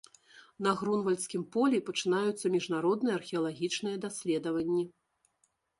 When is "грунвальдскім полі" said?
0.79-1.81